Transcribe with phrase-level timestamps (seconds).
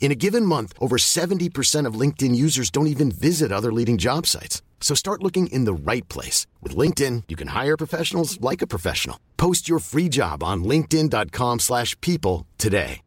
[0.00, 4.26] In a given month, over 70% of LinkedIn users don't even visit other leading job
[4.26, 4.62] sites.
[4.80, 6.46] So start looking in the right place.
[6.62, 9.18] With LinkedIn, you can hire professionals like a professional.
[9.36, 13.02] Post your free job on linkedin.com slash people today.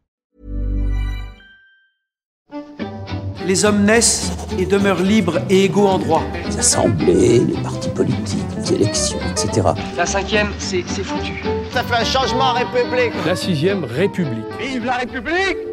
[3.48, 6.23] Les hommes naissent et demeurent libres et égaux en droit.
[6.45, 9.70] Les assemblées, les partis politiques, les élections, etc.
[9.98, 11.42] La cinquième, c'est c'est foutu.
[11.73, 13.14] Ça fait un changement en République.
[13.26, 14.45] La sixième République.
[14.59, 15.70] Vive la République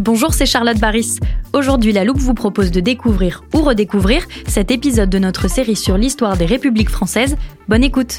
[0.00, 1.18] Bonjour, c'est Charlotte Baris.
[1.52, 5.98] Aujourd'hui, La Loupe vous propose de découvrir ou redécouvrir cet épisode de notre série sur
[5.98, 7.36] l'histoire des républiques françaises.
[7.68, 8.16] Bonne écoute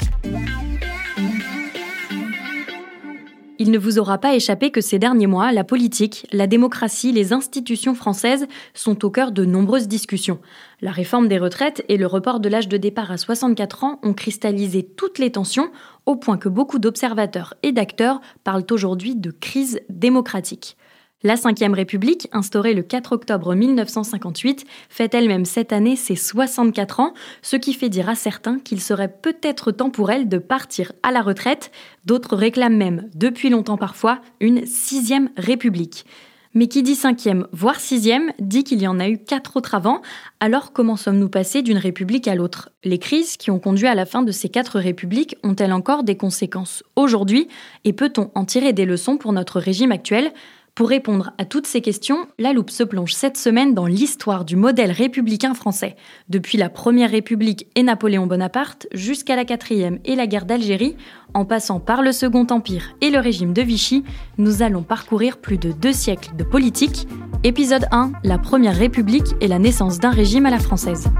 [3.58, 7.32] Il ne vous aura pas échappé que ces derniers mois, la politique, la démocratie, les
[7.32, 10.38] institutions françaises sont au cœur de nombreuses discussions.
[10.82, 14.14] La réforme des retraites et le report de l'âge de départ à 64 ans ont
[14.14, 15.72] cristallisé toutes les tensions,
[16.06, 20.76] au point que beaucoup d'observateurs et d'acteurs parlent aujourd'hui de crise démocratique.
[21.24, 27.14] La Ve République, instaurée le 4 octobre 1958, fête elle-même cette année ses 64 ans,
[27.42, 31.12] ce qui fait dire à certains qu'il serait peut-être temps pour elle de partir à
[31.12, 31.70] la retraite.
[32.06, 36.06] D'autres réclament même, depuis longtemps parfois, une sixième République.
[36.54, 40.02] Mais qui dit cinquième, voire sixième, dit qu'il y en a eu quatre autres avant.
[40.40, 42.70] Alors comment sommes-nous passés d'une république à l'autre?
[42.84, 46.16] Les crises qui ont conduit à la fin de ces quatre républiques ont-elles encore des
[46.16, 47.48] conséquences aujourd'hui?
[47.84, 50.32] Et peut-on en tirer des leçons pour notre régime actuel?
[50.74, 54.56] Pour répondre à toutes ces questions, la loupe se plonge cette semaine dans l'histoire du
[54.56, 55.96] modèle républicain français,
[56.30, 60.96] depuis la Première République et Napoléon Bonaparte jusqu'à la Quatrième et la guerre d'Algérie,
[61.34, 64.02] en passant par le Second Empire et le régime de Vichy,
[64.38, 67.06] nous allons parcourir plus de deux siècles de politique.
[67.44, 71.10] Épisode 1, la Première République et la naissance d'un régime à la française.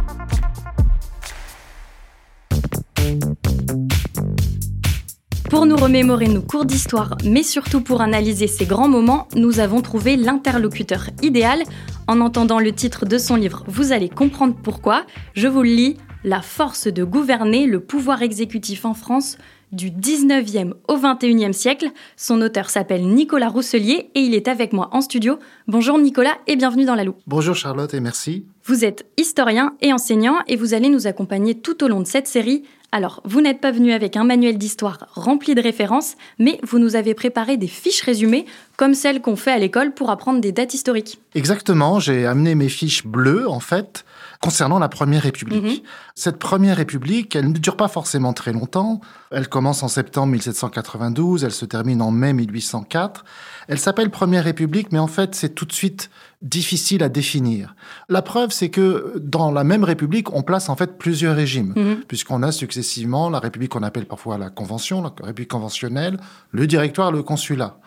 [5.52, 9.82] Pour nous remémorer nos cours d'histoire, mais surtout pour analyser ces grands moments, nous avons
[9.82, 11.62] trouvé l'interlocuteur idéal.
[12.08, 15.04] En entendant le titre de son livre, vous allez comprendre pourquoi.
[15.34, 19.36] Je vous le lis La force de gouverner le pouvoir exécutif en France
[19.72, 21.90] du 19e au 21e siècle.
[22.16, 25.38] Son auteur s'appelle Nicolas Rousselier et il est avec moi en studio.
[25.68, 27.20] Bonjour Nicolas et bienvenue dans la loupe.
[27.26, 28.46] Bonjour Charlotte et merci.
[28.64, 32.26] Vous êtes historien et enseignant et vous allez nous accompagner tout au long de cette
[32.26, 32.62] série
[32.94, 36.94] alors, vous n'êtes pas venu avec un manuel d'histoire rempli de références, mais vous nous
[36.94, 38.44] avez préparé des fiches résumées,
[38.76, 41.18] comme celles qu'on fait à l'école pour apprendre des dates historiques.
[41.34, 44.04] Exactement, j'ai amené mes fiches bleues, en fait,
[44.42, 45.64] concernant la Première République.
[45.64, 45.78] Mhm.
[46.14, 49.00] Cette Première République, elle ne dure pas forcément très longtemps.
[49.30, 53.24] Elle commence en septembre 1792, elle se termine en mai 1804.
[53.68, 56.10] Elle s'appelle Première République, mais en fait, c'est tout de suite
[56.42, 57.74] difficile à définir.
[58.08, 62.02] La preuve, c'est que dans la même République, on place en fait plusieurs régimes, Mhm.
[62.08, 66.18] puisqu'on a successivement la République qu'on appelle parfois la Convention, la République conventionnelle,
[66.50, 67.78] le Directoire, le Consulat.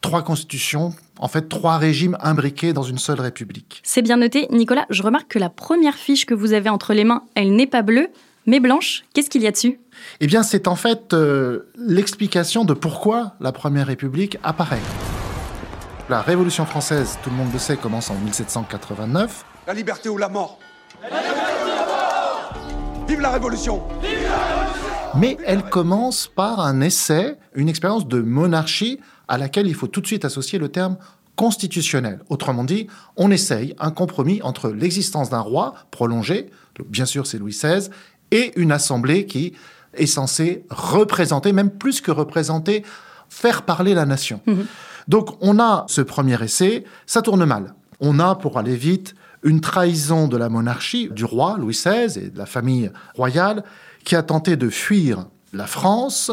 [0.00, 3.82] Trois constitutions, en fait trois régimes imbriqués dans une seule République.
[3.84, 4.46] C'est bien noté.
[4.50, 7.66] Nicolas, je remarque que la première fiche que vous avez entre les mains, elle n'est
[7.66, 8.08] pas bleue,
[8.46, 9.04] mais blanche.
[9.12, 9.78] Qu'est-ce qu'il y a dessus?
[10.20, 14.80] Eh bien, c'est en fait euh, l'explication de pourquoi la Première République apparaît.
[16.10, 19.44] La Révolution française, tout le monde le sait, commence en 1789.
[19.68, 20.58] La liberté ou la mort
[23.06, 23.80] Vive la Révolution
[25.14, 28.98] Mais elle commence par un essai, une expérience de monarchie
[29.28, 30.96] à laquelle il faut tout de suite associer le terme
[31.36, 32.18] constitutionnel.
[32.28, 36.50] Autrement dit, on essaye un compromis entre l'existence d'un roi prolongé,
[36.88, 37.88] bien sûr c'est Louis XVI,
[38.32, 39.54] et une assemblée qui
[39.94, 42.82] est censée représenter, même plus que représenter,
[43.30, 44.42] faire parler la nation.
[45.08, 47.74] Donc on a ce premier essai, ça tourne mal.
[48.00, 52.28] On a, pour aller vite, une trahison de la monarchie, du roi Louis XVI et
[52.28, 53.64] de la famille royale,
[54.04, 55.24] qui a tenté de fuir
[55.54, 56.30] la France.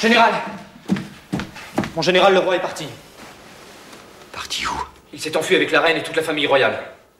[0.00, 0.32] Général
[1.94, 2.84] Mon général, le roi est parti.
[4.32, 4.70] parti où?
[5.14, 6.78] Il s'est enfui avec la reine et toute la famille royale.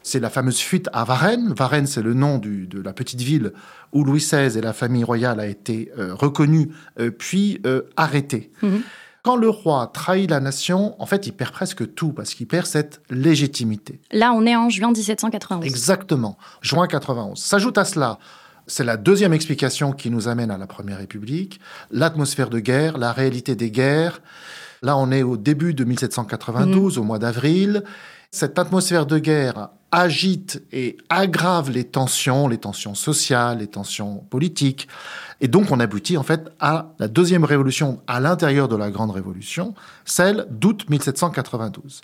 [0.09, 1.53] C'est la fameuse fuite à Varennes.
[1.53, 3.53] Varennes, c'est le nom du- de la petite ville
[3.93, 6.69] où Louis XVI et la famille royale a été euh, reconnus
[7.01, 8.53] euh, puis euh, arrêtés.
[8.63, 8.83] Mhm.
[9.25, 12.67] Quand le roi trahit la nation, en fait, il perd presque tout parce qu'il perd
[12.67, 14.01] cette légitimité.
[14.13, 15.65] Là, on est en juin 1791.
[15.67, 17.37] Exactement, juin 91.
[17.37, 18.21] S'ajoute à cela,
[18.69, 21.59] c'est la deuxième explication qui nous amène à la Première République,
[21.91, 24.21] l'atmosphère de guerre, la réalité des guerres.
[24.83, 27.83] Là, on est au début de 1792, au mois d'avril.
[28.37, 34.89] Cette atmosphère de guerre agite et aggrave les tensions, les tensions sociales, les tensions politiques.
[35.41, 39.11] Et donc, on aboutit en fait à la deuxième révolution à l'intérieur de la Grande
[39.11, 39.73] Révolution,
[40.05, 42.03] celle d'août 1792.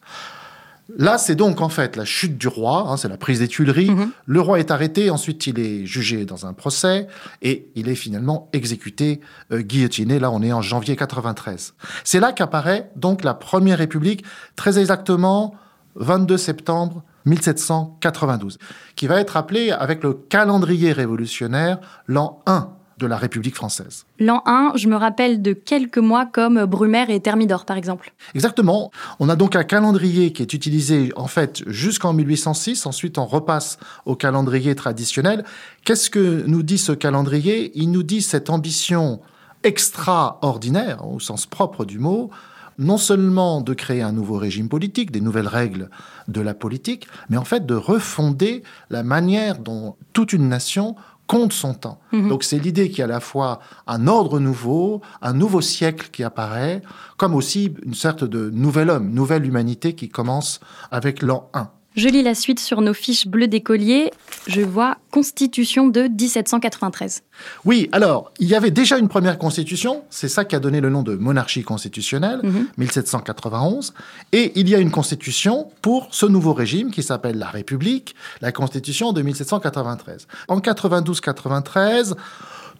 [0.96, 3.90] Là, c'est donc en fait la chute du roi, hein, c'est la prise des Tuileries.
[4.24, 7.08] Le roi est arrêté, ensuite il est jugé dans un procès
[7.42, 9.20] et il est finalement exécuté,
[9.52, 10.18] euh, guillotiné.
[10.18, 11.74] Là, on est en janvier 93.
[12.04, 14.24] C'est là qu'apparaît donc la Première République,
[14.56, 15.56] très exactement
[15.96, 18.58] 22 septembre 1792,
[18.96, 24.06] qui va être appelée avec le calendrier révolutionnaire l'an 1 de la République française.
[24.18, 28.12] L'an 1, je me rappelle de quelques mois comme Brumaire et Thermidor, par exemple.
[28.34, 28.90] Exactement.
[29.18, 32.86] On a donc un calendrier qui est utilisé en fait jusqu'en 1806.
[32.86, 35.44] Ensuite, on repasse au calendrier traditionnel.
[35.84, 37.72] Qu'est-ce que nous dit ce calendrier?
[37.74, 39.20] Il nous dit cette ambition
[39.64, 42.30] extraordinaire, au sens propre du mot,
[42.78, 45.90] non seulement de créer un nouveau régime politique, des nouvelles règles
[46.28, 50.96] de la politique, mais en fait de refonder la manière dont toute une nation
[51.26, 51.98] compte son temps.
[52.12, 56.10] Donc c'est l'idée qu'il y a à la fois un ordre nouveau, un nouveau siècle
[56.12, 56.82] qui apparaît,
[57.16, 60.60] comme aussi une sorte de nouvel homme, nouvelle humanité qui commence
[60.90, 61.70] avec l'an 1.
[61.94, 64.10] Je lis la suite sur nos fiches bleues d'écolier.
[64.46, 67.22] Je vois Constitution de 1793.
[67.66, 70.88] Oui, alors, il y avait déjà une première constitution, c'est ça qui a donné le
[70.88, 72.40] nom de monarchie constitutionnelle,
[72.78, 73.92] 1791,
[74.32, 78.52] et il y a une constitution pour ce nouveau régime qui s'appelle la République, la
[78.52, 80.26] constitution de 1793.
[80.48, 82.14] En 92-93,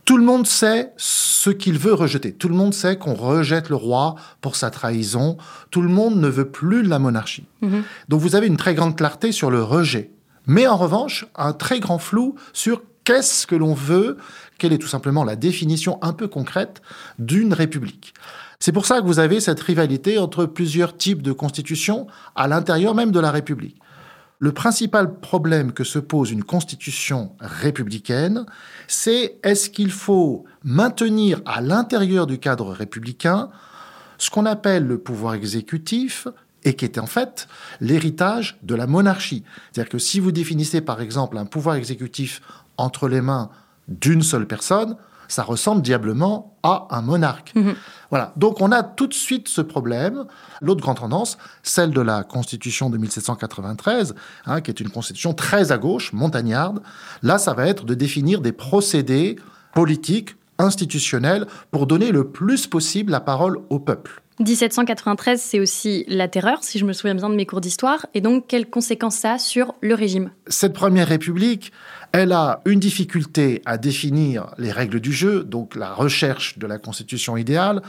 [0.05, 2.33] tout le monde sait ce qu'il veut rejeter.
[2.33, 5.37] Tout le monde sait qu'on rejette le roi pour sa trahison.
[5.71, 7.47] Tout le monde ne veut plus de la monarchie.
[8.09, 10.11] Donc vous avez une très grande clarté sur le rejet.
[10.47, 14.17] Mais en revanche, un très grand flou sur qu'est-ce que l'on veut,
[14.59, 16.83] quelle est tout simplement la définition un peu concrète
[17.19, 18.15] d'une république.
[18.59, 22.07] C'est pour ça que vous avez cette rivalité entre plusieurs types de constitutions
[22.37, 23.82] à l'intérieur même de la République.
[24.43, 28.45] Le principal problème que se pose une constitution républicaine,
[28.89, 33.51] c'est est-ce qu'il faut maintenir à l'intérieur du cadre républicain
[34.19, 36.27] ce qu'on appelle le pouvoir exécutif
[36.65, 37.47] et qui est en fait
[37.81, 39.45] l'héritage de la monarchie.
[39.71, 42.43] C'est-à-dire que si vous définissez par exemple un pouvoir exécutif
[42.79, 43.49] entre les mains
[43.87, 44.97] d'une seule personne,
[45.29, 47.55] ça ressemble diablement à un monarque.
[48.11, 48.33] Voilà.
[48.37, 50.25] Donc on a tout de suite ce problème.
[50.61, 54.15] L'autre grande tendance, celle de la Constitution de 1793,
[54.47, 56.83] hein, qui est une constitution très à gauche, montagnarde.
[57.23, 59.37] Là, ça va être de définir des procédés
[59.75, 64.23] politiques, institutionnels, pour donner le plus possible la parole au peuple.
[64.39, 68.07] 1793, c'est aussi la terreur, si je me souviens bien de mes cours d'histoire.
[68.15, 70.31] Et donc, quelles conséquences ça a sur le régime?
[70.47, 71.73] Cette première république,
[72.13, 76.79] elle a une difficulté à définir les règles du jeu, donc la recherche de la
[76.79, 77.83] constitution idéale,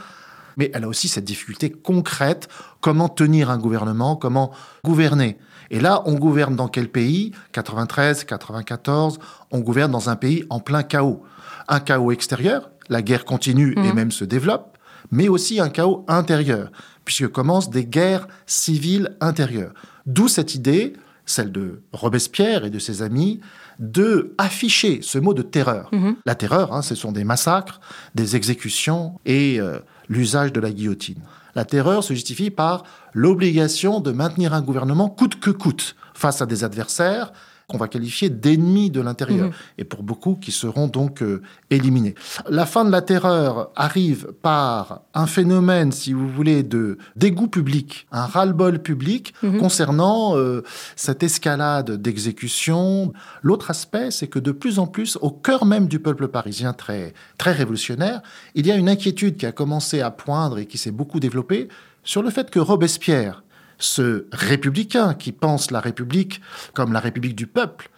[0.56, 2.48] mais elle a aussi cette difficulté concrète,
[2.80, 5.36] comment tenir un gouvernement, comment gouverner.
[5.70, 7.32] Et là, on gouverne dans quel pays?
[7.52, 9.18] 93, 94,
[9.50, 11.22] on gouverne dans un pays en plein chaos.
[11.68, 14.78] Un chaos extérieur, la guerre continue et même se développe,
[15.10, 16.70] mais aussi un chaos intérieur,
[17.04, 19.74] puisque commencent des guerres civiles intérieures.
[20.06, 20.94] D'où cette idée,
[21.26, 23.40] celle de Robespierre et de ses amis,
[23.78, 25.90] de afficher ce mot de terreur.
[26.26, 27.80] La terreur, hein, ce sont des massacres,
[28.14, 29.78] des exécutions et euh,
[30.08, 31.20] l'usage de la guillotine.
[31.54, 36.46] La terreur se justifie par l'obligation de maintenir un gouvernement coûte que coûte face à
[36.46, 37.32] des adversaires
[37.68, 42.14] qu'on va qualifier d'ennemis de l'intérieur, et pour beaucoup qui seront donc euh, éliminés.
[42.48, 48.06] La fin de la terreur arrive par un phénomène, si vous voulez, de dégoût public,
[48.12, 50.62] un ras-le-bol public concernant euh,
[50.96, 53.12] cette escalade d'exécution.
[53.42, 57.14] L'autre aspect, c'est que de plus en plus, au cœur même du peuple parisien très,
[57.38, 58.22] très révolutionnaire,
[58.54, 61.68] il y a une inquiétude qui a commencé à poindre et qui s'est beaucoup développée
[62.02, 63.43] sur le fait que Robespierre,
[63.78, 66.40] ce républicain qui pense la République
[66.74, 67.90] comme la République du peuple,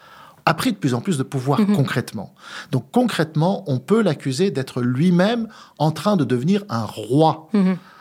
[0.47, 2.33] a pris de plus en plus de pouvoir concrètement.
[2.71, 7.51] Donc concrètement, on peut l'accuser d'être lui-même en train de devenir un roi,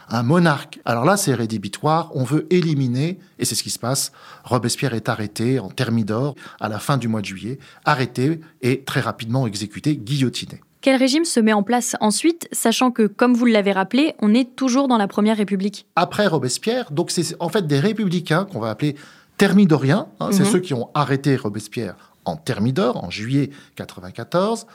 [0.09, 0.79] un monarque.
[0.85, 4.11] Alors là, c'est rédhibitoire, on veut éliminer, et c'est ce qui se passe.
[4.43, 9.01] Robespierre est arrêté en Thermidor à la fin du mois de juillet, arrêté et très
[9.01, 10.61] rapidement exécuté, guillotiné.
[10.85, 14.55] Quel régime se met en place ensuite, sachant que, comme vous l'avez rappelé, on est
[14.55, 15.87] toujours dans la Première République?
[15.95, 18.95] Après Robespierre, donc c'est en fait des républicains qu'on va appeler
[19.37, 20.09] thermidoriens.
[20.19, 20.51] Hein, C'est Mhm.
[20.51, 24.67] ceux qui ont arrêté Robespierre en Thermidor, en juillet 94.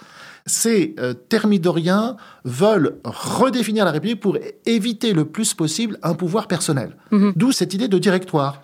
[0.46, 4.36] Ces euh, thermidoriens veulent redéfinir la République pour
[4.66, 6.96] éviter le plus possible un pouvoir personnel.
[7.12, 7.34] Mhm.
[7.36, 8.62] D'où cette idée de directoire.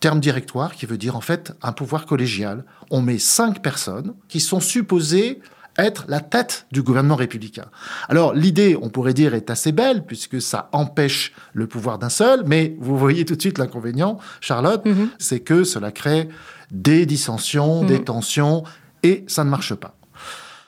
[0.00, 2.64] Terme directoire qui veut dire en fait un pouvoir collégial.
[2.90, 5.38] On met cinq personnes qui sont supposées
[5.78, 7.66] être la tête du gouvernement républicain.
[8.08, 12.42] Alors l'idée, on pourrait dire, est assez belle puisque ça empêche le pouvoir d'un seul,
[12.46, 15.08] mais vous voyez tout de suite l'inconvénient, Charlotte, Mhm.
[15.18, 16.28] c'est que cela crée
[16.70, 18.64] des dissensions, des tensions,
[19.02, 19.96] et ça ne marche pas.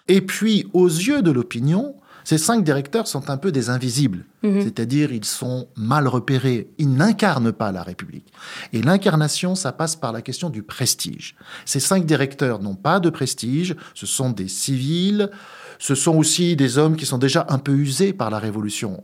[0.09, 5.13] Et puis, aux yeux de l'opinion, ces cinq directeurs sont un peu des invisibles, c'est-à-dire
[5.13, 8.33] ils sont mal repérés, ils n'incarnent pas la République.
[8.73, 11.37] Et l'incarnation, ça passe par la question du prestige.
[11.65, 15.31] Ces cinq directeurs n'ont pas de prestige, ce sont des civils,
[15.79, 19.03] ce sont aussi des hommes qui sont déjà un peu usés par la Révolution.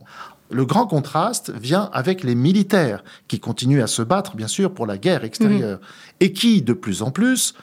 [0.49, 4.85] Le grand contraste vient avec les militaires qui continuent à se battre, bien sûr, pour
[4.85, 5.79] la guerre extérieure,
[6.19, 7.53] et qui, de plus en plus,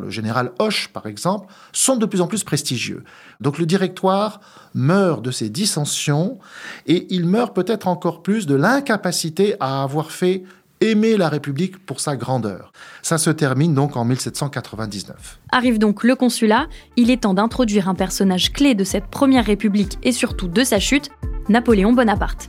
[0.00, 3.04] le général Hoche, par exemple, sont de plus en plus prestigieux.
[3.40, 4.40] Donc le directoire
[4.74, 6.38] meurt de ces dissensions
[6.86, 10.44] et il meurt peut-être encore plus de l'incapacité à avoir fait
[10.80, 12.72] aimer la République pour sa grandeur.
[13.02, 15.40] Ça se termine donc en 1799.
[15.52, 19.98] Arrive donc le consulat, il est temps d'introduire un personnage clé de cette première république
[20.02, 21.10] et surtout de sa chute,
[21.48, 22.48] Napoléon Bonaparte.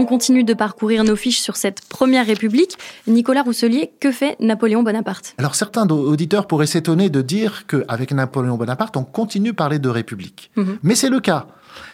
[0.00, 2.78] On continue de parcourir nos fiches sur cette première république.
[3.06, 5.34] Nicolas Rousselier, que fait Napoléon Bonaparte?
[5.36, 9.90] Alors certains auditeurs pourraient s'étonner de dire qu'avec Napoléon Bonaparte, on continue à parler de
[9.90, 10.52] République.
[10.82, 11.48] Mais c'est le cas.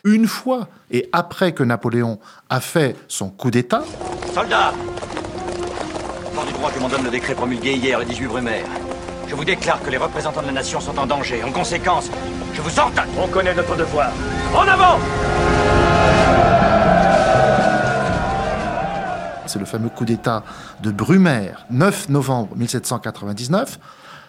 [0.04, 3.82] Une fois et après que Napoléon a fait son coup d'État,
[4.32, 4.72] Soldats
[6.32, 8.66] Fort du droit que m'en donne le décret promulgué hier, le 18 Brumaire.
[9.26, 11.42] Je vous déclare que les représentants de la nation sont en danger.
[11.42, 12.08] En conséquence,
[12.54, 13.08] je vous ordonne.
[13.20, 14.12] On connaît notre devoir.
[14.54, 15.00] En avant
[19.56, 20.44] c'est le fameux coup d'État
[20.82, 23.78] de Brumaire, 9 novembre 1799.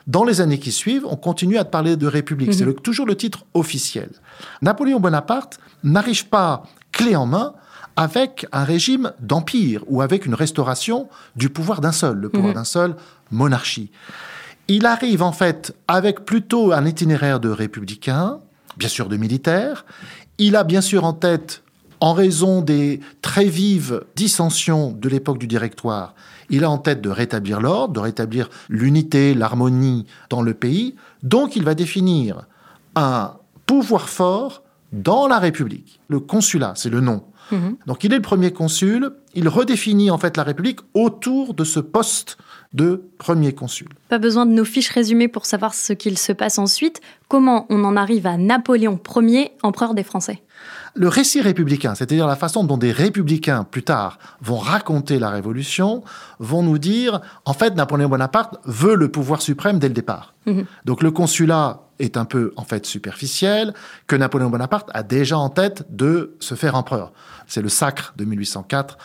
[0.07, 2.53] Dans les années qui suivent, on continue à parler de République.
[2.53, 4.09] C'est le- toujours le titre officiel.
[4.61, 7.53] Napoléon Bonaparte n'arrive pas clé en main
[7.97, 12.63] avec un régime d'empire ou avec une restauration du pouvoir d'un seul, le pouvoir d'un
[12.63, 12.95] seul,
[13.29, 13.91] monarchie.
[14.69, 18.39] Il arrive en fait avec plutôt un itinéraire de républicain,
[18.77, 19.85] bien sûr de militaire.
[20.37, 21.63] Il a bien sûr en tête,
[21.99, 26.13] en raison des très vives dissensions de l'époque du directoire,
[26.49, 30.95] il a en tête de rétablir l'ordre, de rétablir l'unité, l'harmonie dans le pays.
[31.23, 32.47] Donc il va définir
[32.95, 33.33] un
[33.65, 34.63] pouvoir fort
[34.93, 35.99] dans la République.
[36.07, 37.23] Le consulat, c'est le nom.
[37.85, 41.79] Donc il est le premier consul, il redéfinit en fait la République autour de ce
[41.79, 42.37] poste
[42.73, 43.87] de premier consul.
[44.09, 47.01] Pas besoin de nos fiches résumées pour savoir ce qu'il se passe ensuite.
[47.27, 50.41] Comment on en arrive à Napoléon Ier, empereur des Français?
[50.95, 56.03] Le récit républicain, c'est-à-dire la façon dont des républicains plus tard vont raconter la Révolution,
[56.39, 60.33] vont nous dire, en fait, Napoléon Bonaparte veut le pouvoir suprême dès le départ.
[60.85, 63.73] Donc le consulat est un peu, en fait, superficiel,
[64.07, 67.11] que Napoléon Bonaparte a déjà en tête de se faire empereur.
[67.47, 68.97] C'est le sacre de 1804.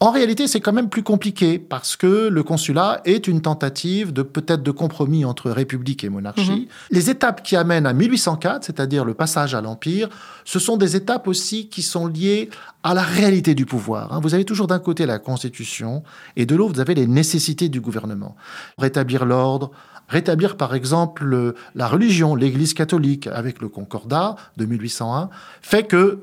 [0.00, 4.22] En réalité, c'est quand même plus compliqué parce que le consulat est une tentative de
[4.22, 6.68] peut-être de compromis entre république et monarchie.
[6.90, 10.08] Les étapes qui amènent à 1804, c'est-à-dire le passage à l'empire,
[10.44, 12.48] ce sont des étapes aussi qui sont liées
[12.84, 14.12] à la réalité du pouvoir.
[14.12, 14.20] hein.
[14.22, 16.04] Vous avez toujours d'un côté la constitution
[16.36, 18.36] et de l'autre vous avez les nécessités du gouvernement.
[18.78, 19.72] Rétablir l'ordre,
[20.08, 25.28] rétablir par exemple le- la religion, l'Église catholique avec le Concordat de 1801,
[25.62, 26.20] fait que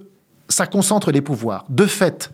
[0.50, 1.66] ça concentre les pouvoirs.
[1.70, 2.32] De fait,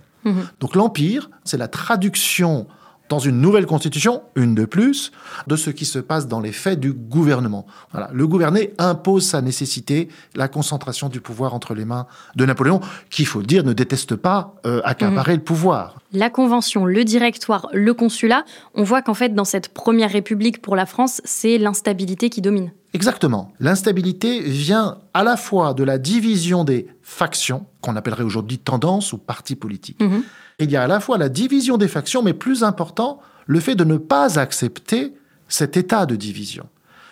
[0.59, 2.67] donc l'Empire, c'est la traduction
[3.11, 5.11] dans une nouvelle constitution, une de plus,
[5.45, 7.65] de ce qui se passe dans les faits du gouvernement.
[7.91, 8.09] Voilà.
[8.13, 13.23] Le gouverner impose sa nécessité, la concentration du pouvoir entre les mains de Napoléon, qui,
[13.23, 15.97] il faut le dire, ne déteste pas euh, accaparer le pouvoir.
[16.13, 20.77] La Convention, le Directoire, le Consulat, on voit qu'en fait, dans cette première République pour
[20.77, 22.71] la France, c'est l'instabilité qui domine.
[22.93, 23.53] Exactement.
[23.59, 29.17] L'instabilité vient à la fois de la division des factions, qu'on appellerait aujourd'hui tendance ou
[29.17, 30.01] partis politiques.
[30.01, 30.23] Mhm.
[30.61, 33.75] Il y a à la fois la division des factions, mais plus important, le fait
[33.75, 35.13] de ne pas accepter
[35.47, 36.67] cet état de division.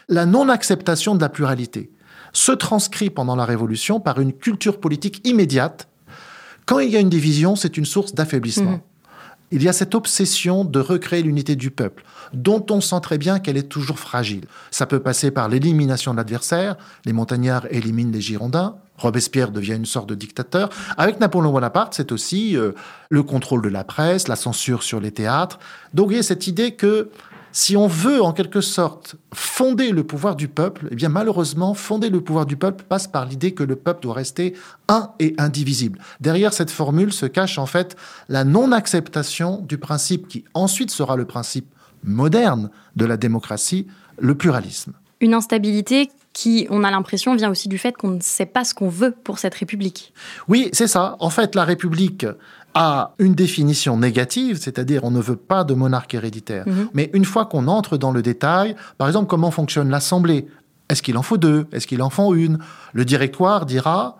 [0.08, 1.91] La non-acceptation de la pluralité
[2.32, 5.88] se transcrit pendant la Révolution par une culture politique immédiate.
[6.68, 8.72] Quand il y a une division, c'est une source d'affaiblissement.
[8.72, 8.82] Mhm.
[9.51, 12.03] Il y a cette obsession de recréer l'unité du peuple,
[12.34, 14.46] dont on sent très bien qu'elle est toujours fragile.
[14.70, 16.75] Ça peut passer par l'élimination de l'adversaire,
[17.06, 20.70] les montagnards éliminent les Girondins, Robespierre devient une sorte de dictateur.
[20.98, 22.74] Avec Napoléon Bonaparte, c'est aussi euh,
[23.10, 25.60] le contrôle de la presse, la censure sur les théâtres.
[25.94, 27.10] Donc il y a cette idée que
[27.51, 32.10] si on veut en quelque sorte fonder le pouvoir du peuple, eh bien malheureusement, fonder
[32.10, 34.53] le pouvoir du peuple passe par l'idée que le peuple doit rester
[34.88, 36.00] un et indivisible.
[36.20, 37.96] Derrière cette formule se cache en fait
[38.27, 43.88] la non-acceptation du principe qui ensuite sera le principe moderne de la démocratie,
[44.20, 44.94] le pluralisme.
[45.22, 48.74] Une instabilité qui, on a l'impression, vient aussi du fait qu'on ne sait pas ce
[48.74, 50.13] qu'on veut pour cette République.
[50.48, 51.15] Oui, c'est ça.
[51.19, 52.25] En fait, la République
[52.75, 56.67] a une définition négative, c'est-à-dire on ne veut pas de monarque héréditaire.
[56.67, 56.89] Mhm.
[56.93, 60.48] Mais une fois qu'on entre dans le détail, par exemple, comment fonctionne l'Assemblée?
[60.89, 61.67] Est-ce qu'il en faut deux?
[61.71, 62.59] Est-ce qu'il en faut une?
[62.93, 64.17] Le directoire dira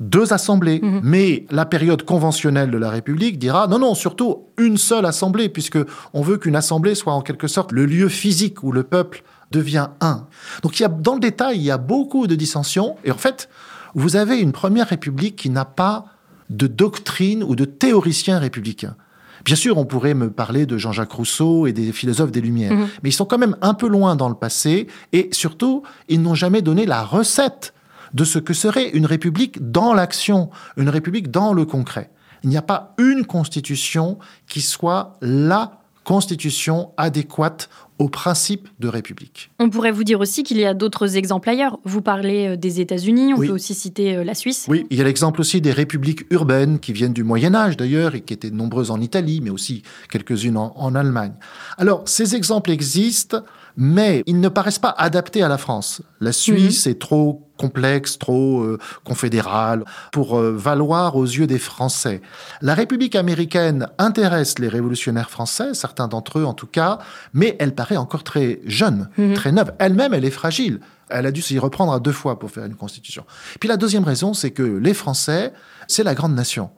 [0.00, 0.80] deux assemblées.
[0.82, 1.00] Mhm.
[1.02, 5.78] Mais la période conventionnelle de la République dira non, non, surtout une seule assemblée, puisque
[6.12, 9.88] on veut qu'une assemblée soit en quelque sorte le lieu physique où le peuple devient
[10.00, 10.26] un.
[10.62, 12.96] Donc il y a, dans le détail, il y a beaucoup de dissensions.
[13.04, 13.48] Et en fait,
[13.94, 16.06] vous avez une première République qui n'a pas
[16.50, 18.96] de doctrine ou de théoricien républicain.
[19.44, 22.88] Bien sûr, on pourrait me parler de Jean-Jacques Rousseau et des philosophes des Lumières, Mhm.
[23.02, 26.34] mais ils sont quand même un peu loin dans le passé, et surtout, ils n'ont
[26.36, 27.74] jamais donné la recette
[28.14, 32.10] de ce que serait une république dans l'action, une république dans le concret.
[32.44, 37.68] Il n'y a pas une constitution qui soit la constitution adéquate
[37.98, 39.50] au principe de république.
[39.60, 41.78] On pourrait vous dire aussi qu'il y a d'autres exemples ailleurs.
[41.84, 43.46] Vous parlez euh, des États-Unis, on Oui.
[43.46, 44.66] peut aussi citer euh, la Suisse.
[44.68, 48.14] Oui, il y a l'exemple aussi des républiques urbaines qui viennent du Moyen Âge d'ailleurs
[48.16, 51.32] et qui étaient nombreuses en Italie, mais aussi quelques-unes en, en Allemagne.
[51.78, 53.42] Alors, ces exemples existent,
[53.76, 56.02] mais ils ne paraissent pas adaptés à la France.
[56.20, 62.20] La Suisse est trop complexe, trop euh, confédérale pour euh, valoir aux yeux des Français.
[62.60, 66.98] La République américaine intéresse les révolutionnaires français, certains d'entre eux en tout cas,
[67.34, 69.34] mais elle paraît encore très jeune, Mhm.
[69.34, 69.72] très neuve.
[69.78, 70.80] Elle-même, elle est fragile.
[71.08, 73.24] Elle a dû s'y reprendre à deux fois pour faire une constitution.
[73.60, 75.52] Puis la deuxième raison, c'est que les Français,
[75.86, 76.70] c'est la grande nation.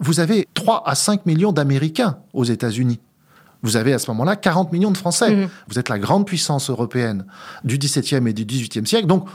[0.00, 2.98] Vous avez 3 à 5 millions d'Américains aux États-Unis.
[3.64, 5.36] Vous avez à ce moment-là 40 millions de Français.
[5.36, 5.48] Mhm.
[5.68, 7.24] Vous êtes la grande puissance européenne
[7.62, 9.06] du XVIIe et du XVIIIe siècle.
[9.06, 9.28] Donc,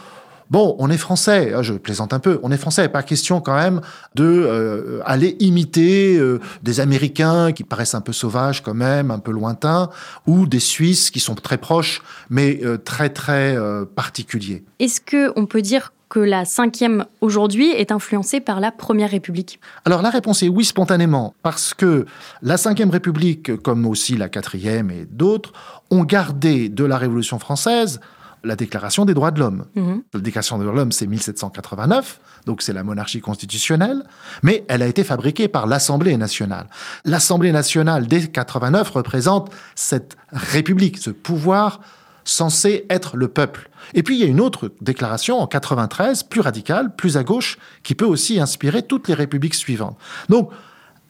[0.49, 1.53] bon, on est français.
[1.55, 2.39] Ah, Je plaisante un peu.
[2.43, 2.89] On est français.
[2.89, 3.81] Pas question quand même
[4.15, 9.19] de euh, aller imiter euh, des Américains qui paraissent un peu sauvages quand même, un
[9.19, 9.89] peu lointains,
[10.25, 13.57] ou des Suisses qui sont très proches, mais euh, très très
[13.95, 14.63] particuliers.
[14.79, 19.59] Est-ce que on peut dire que la cinquième aujourd'hui est influencée par la Première République?
[19.85, 22.05] Alors la réponse est oui spontanément, parce que
[22.41, 25.53] la Ve République, comme aussi la Quatrième et d'autres,
[25.91, 27.99] ont gardé de la Révolution française
[28.43, 29.65] la Déclaration des droits de l'homme.
[29.75, 30.03] Mhm.
[30.13, 34.03] La Déclaration des droits de l'homme, c'est 1789, donc c'est la monarchie constitutionnelle,
[34.43, 36.67] mais elle a été fabriquée par l'Assemblée nationale.
[37.05, 41.79] L'Assemblée nationale, dès 89, représente cette République, ce pouvoir
[42.23, 43.69] censé être le peuple.
[43.93, 47.57] Et puis il y a une autre déclaration en 93, plus radicale, plus à gauche,
[47.83, 49.97] qui peut aussi inspirer toutes les républiques suivantes.
[50.29, 50.51] Donc,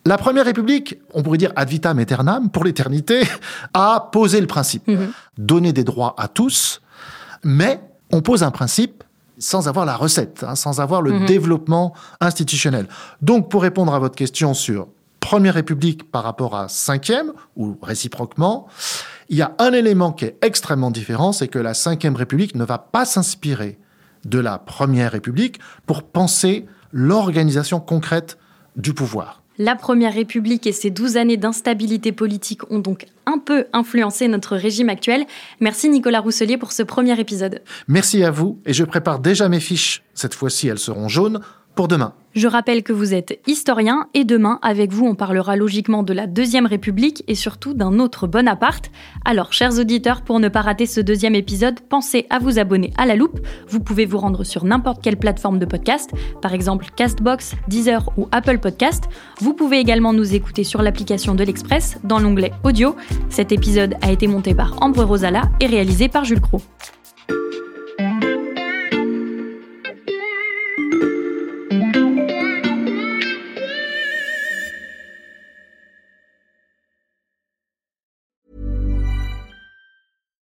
[0.05, 3.23] la première république, on pourrait dire ad vitam aeternam, pour l'éternité,
[3.73, 4.87] a posé le principe.
[4.87, 5.11] Mhm.
[5.37, 6.81] Donner des droits à tous,
[7.47, 7.79] mais
[8.11, 9.03] on pose un principe
[9.39, 11.25] sans avoir la recette, hein, sans avoir le Mhm.
[11.27, 12.87] développement institutionnel.
[13.21, 14.87] Donc, pour répondre à votre question sur
[15.19, 18.67] Première République par rapport à Cinquième, ou réciproquement,
[19.29, 22.63] il y a un élément qui est extrêmement différent, c'est que la Cinquième République ne
[22.65, 23.77] va pas s'inspirer
[24.25, 28.37] de la Première République pour penser l'organisation concrète
[28.75, 29.41] du pouvoir.
[29.59, 34.55] La Première République et ses 12 années d'instabilité politique ont donc un peu influencé notre
[34.55, 35.25] régime actuel.
[35.59, 37.61] Merci Nicolas Rousselier pour ce premier épisode.
[37.87, 41.39] Merci à vous, et je prépare déjà mes fiches, cette fois-ci elles seront jaunes,
[41.73, 42.13] pour demain.
[42.37, 46.27] Je rappelle que vous êtes historien et demain, avec vous, on parlera logiquement de la
[46.27, 48.91] Deuxième République et surtout d'un autre Bonaparte.
[49.25, 53.07] Alors, chers auditeurs, pour ne pas rater ce deuxième épisode, pensez à vous abonner à
[53.07, 53.39] la loupe.
[53.67, 58.27] Vous pouvez vous rendre sur n'importe quelle plateforme de podcast, par exemple Castbox, Deezer ou
[58.31, 59.05] Apple Podcast.
[59.39, 62.95] Vous pouvez également nous écouter sur l'application de l'Express dans l'onglet Audio.
[63.29, 66.61] Cet épisode a été monté par Ambre Rosala et réalisé par Jules Cro.